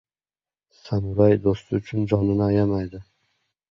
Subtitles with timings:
[0.85, 3.09] •Samuray do‘sti uchun jonini ayamaydi.